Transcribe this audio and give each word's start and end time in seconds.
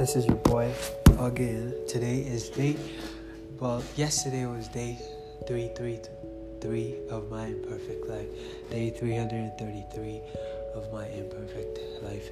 This 0.00 0.16
is 0.16 0.24
your 0.24 0.36
boy 0.36 0.72
again. 1.18 1.74
Today 1.86 2.20
is 2.20 2.48
day. 2.48 2.74
Well, 3.58 3.84
yesterday 3.96 4.46
was 4.46 4.66
day 4.68 4.96
three, 5.46 5.70
three, 5.76 6.00
three 6.62 6.96
of 7.10 7.30
my 7.30 7.48
imperfect 7.48 8.08
life. 8.08 8.26
Day 8.70 8.88
three 8.88 9.14
hundred 9.14 9.40
and 9.40 9.52
thirty-three 9.58 10.22
of 10.74 10.90
my 10.90 11.06
imperfect 11.08 11.80
life. 12.02 12.30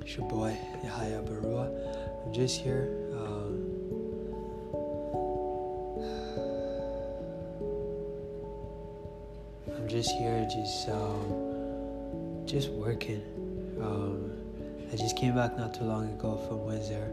It's 0.00 0.16
your 0.16 0.26
boy 0.26 0.56
Yahya 0.82 1.20
Barua. 1.20 1.68
I'm 2.24 2.32
just 2.32 2.62
here. 2.62 2.88
Um, 3.12 3.68
I'm 9.76 9.86
just 9.86 10.12
here, 10.12 10.48
just 10.50 10.88
um, 10.88 12.42
just 12.46 12.70
working. 12.70 13.20
Um, 13.82 14.45
I 14.96 14.98
just 14.98 15.14
came 15.14 15.34
back 15.34 15.58
not 15.58 15.74
too 15.74 15.84
long 15.84 16.08
ago 16.08 16.38
from 16.48 16.64
Windsor, 16.64 17.12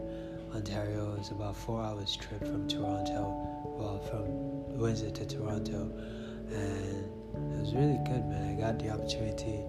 Ontario. 0.54 1.14
It's 1.18 1.28
about 1.28 1.54
four 1.54 1.82
hours 1.82 2.16
trip 2.16 2.40
from 2.40 2.66
Toronto. 2.66 3.36
Well, 3.76 3.98
from 4.08 4.78
Windsor 4.78 5.10
to 5.10 5.26
Toronto, 5.26 5.92
and 6.48 7.04
it 7.52 7.60
was 7.60 7.74
really 7.74 7.98
good, 8.06 8.24
man. 8.24 8.56
I 8.56 8.58
got 8.58 8.78
the 8.78 8.88
opportunity. 8.88 9.60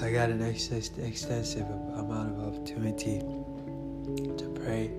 I 0.00 0.12
got 0.12 0.30
an 0.30 0.40
ex- 0.40 0.70
extensive 0.70 1.68
amount 1.68 2.38
of 2.38 2.46
opportunity 2.46 3.18
to 3.18 4.48
pray 4.62 4.92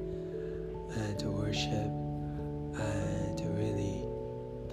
and 0.97 1.17
to 1.19 1.29
worship 1.29 1.87
and 2.75 3.37
to 3.37 3.45
really 3.55 4.03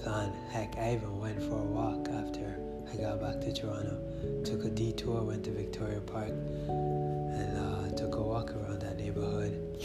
plan. 0.02 0.32
Heck, 0.51 0.77
I 0.77 0.95
even 0.95 1.20
went 1.20 1.41
for 1.41 1.54
a 1.54 1.70
walk 1.70 2.09
after 2.09 2.59
I 2.92 2.96
got 2.96 3.20
back 3.20 3.40
to 3.40 3.52
Toronto. 3.52 3.98
Took 4.45 4.64
a 4.64 4.68
detour, 4.70 5.22
went 5.22 5.45
to 5.45 5.50
Victoria 5.50 6.00
Park, 6.00 6.29
and 6.29 7.59
uh, 7.59 7.88
took 7.96 8.15
a 8.15 8.23
walk 8.23 8.51
around 8.54 8.80
that 8.80 8.96
neighborhood 8.96 9.78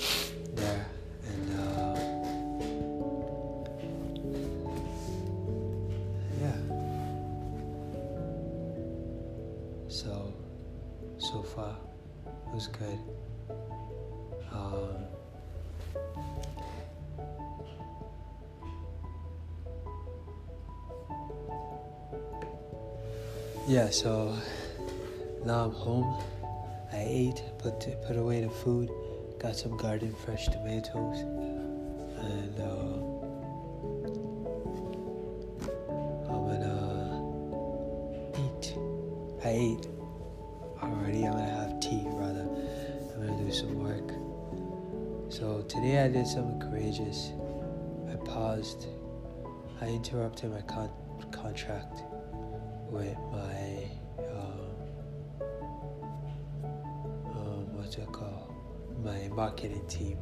there. 0.56 0.86
And 1.28 1.60
uh, 1.60 1.96
yeah. 6.42 6.58
So, 9.88 10.34
so 11.18 11.42
far, 11.44 11.76
it 12.26 12.54
was 12.54 12.68
good. 12.68 13.00
Um, 14.52 15.06
yeah, 23.72 23.90
so 23.90 24.36
now 25.46 25.64
I'm 25.64 25.72
home. 25.72 26.22
I 26.92 27.06
ate, 27.08 27.42
put 27.58 27.80
put 28.06 28.18
away 28.18 28.42
the 28.42 28.50
food, 28.50 28.92
got 29.40 29.56
some 29.56 29.78
garden 29.78 30.14
fresh 30.26 30.48
tomatoes, 30.48 31.20
and 32.20 32.60
uh, 32.60 32.98
I'm 36.28 36.44
gonna 36.52 36.76
eat. 38.44 38.76
I 39.46 39.50
ate 39.52 39.88
already. 40.84 41.26
I'm 41.26 41.32
gonna 41.32 41.50
have 41.50 41.80
tea 41.80 42.04
rather. 42.08 42.42
I'm 42.42 43.26
gonna 43.26 43.42
do 43.42 43.54
some 43.54 43.80
work. 43.82 44.12
So 45.30 45.62
today 45.70 46.04
I 46.04 46.10
did 46.10 46.28
something 46.28 46.60
courageous. 46.60 47.32
I 48.12 48.18
paused. 48.26 48.88
I 49.80 49.88
interrupted 49.88 50.52
my 50.52 50.62
con- 50.64 50.92
contract 51.32 52.04
with 52.92 53.18
my 53.32 53.61
My 59.04 59.28
marketing 59.30 59.86
team 59.88 60.18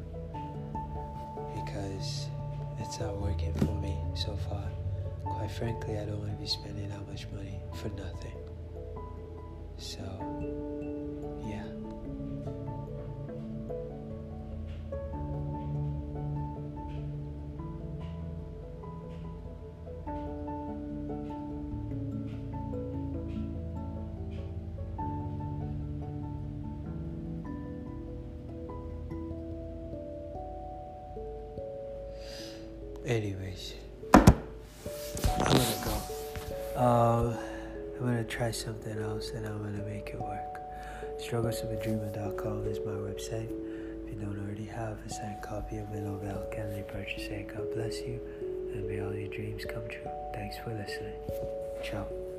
because 1.54 2.28
it's 2.78 2.98
not 2.98 3.20
working 3.20 3.52
for 3.54 3.74
me 3.74 3.98
so 4.14 4.36
far. 4.48 4.64
Quite 5.24 5.50
frankly, 5.50 5.98
I 5.98 6.04
don't 6.06 6.18
want 6.18 6.30
to 6.30 6.36
be 6.36 6.46
spending 6.46 6.88
that 6.88 7.06
much 7.06 7.26
money 7.32 7.60
for 7.74 7.88
nothing. 7.90 8.36
So, 9.76 10.69
Anyways, 33.06 33.74
I'm 34.14 34.24
gonna 35.38 35.84
go. 35.84 36.80
Um, 36.80 37.38
I'm 37.96 38.06
gonna 38.06 38.24
try 38.24 38.50
something 38.50 38.98
else 38.98 39.30
and 39.30 39.46
I'm 39.46 39.58
gonna 39.62 39.84
make 39.84 40.08
it 40.08 40.20
work. 40.20 40.50
Strugglesofadreamer.com 41.18 42.66
is 42.66 42.78
my 42.80 42.92
website. 42.92 43.50
If 44.06 44.14
you 44.14 44.20
don't 44.20 44.38
already 44.38 44.66
have 44.66 44.98
a 45.06 45.10
signed 45.10 45.42
copy 45.42 45.78
of 45.78 45.90
my 45.90 46.00
novel, 46.00 46.46
kindly 46.54 46.84
purchase 46.88 47.24
it. 47.24 47.48
God 47.48 47.72
bless 47.74 48.00
you, 48.00 48.20
and 48.74 48.86
may 48.86 49.00
all 49.00 49.14
your 49.14 49.28
dreams 49.28 49.64
come 49.64 49.86
true. 49.88 50.10
Thanks 50.34 50.56
for 50.58 50.74
listening. 50.74 51.14
Ciao. 51.82 52.29